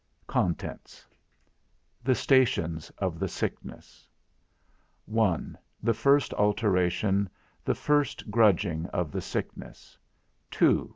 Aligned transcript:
CONTENTS 0.25 1.05
The 2.03 2.15
Stations 2.15 2.89
of 2.97 3.19
the 3.19 3.27
Sickness 3.27 4.07
PAGE 5.05 5.13
1. 5.13 5.57
The 5.83 5.93
first 5.93 6.33
alteration, 6.33 7.29
the 7.63 7.75
first 7.75 8.31
grudging 8.31 8.87
of 8.87 9.11
the 9.11 9.21
sickness 9.21 9.99
7 10.51 10.77
2. 10.79 10.89